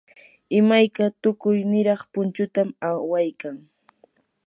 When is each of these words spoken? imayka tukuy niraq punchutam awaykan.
imayka 0.59 1.03
tukuy 1.21 1.59
niraq 1.71 2.01
punchutam 2.13 2.69
awaykan. 2.89 3.55